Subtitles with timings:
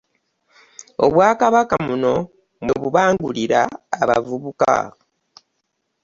[1.05, 2.13] Obwakabaka muno
[2.63, 3.61] mwe bubangulira
[4.01, 4.71] abavubuka